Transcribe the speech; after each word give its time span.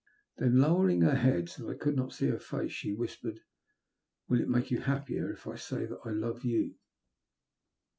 Then, 0.37 0.57
lowering 0.57 1.01
her 1.01 1.13
head 1.13 1.47
so 1.47 1.61
that 1.67 1.75
I 1.75 1.77
could 1.77 1.95
not 1.95 2.11
see 2.11 2.25
her 2.29 2.39
face, 2.39 2.71
she 2.71 2.91
whispered— 2.91 3.41
"Will 4.27 4.41
it 4.41 4.49
make 4.49 4.71
you 4.71 4.79
happier 4.79 5.31
if 5.31 5.45
I 5.45 5.57
say 5.57 5.85
that 5.85 5.99
I 6.03 6.09
love 6.09 6.43
you 6.43 6.73